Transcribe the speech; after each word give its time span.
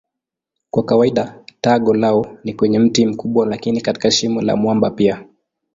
Kwa 0.69 0.83
kawaida 0.85 1.43
tago 1.61 1.93
lao 1.93 2.37
ni 2.43 2.53
kwenye 2.53 2.79
mti 2.79 3.05
mkubwa 3.05 3.45
lakini 3.45 3.81
katika 3.81 4.11
shimo 4.11 4.41
la 4.41 4.55
mwamba 4.55 4.89
pia. 4.89 5.25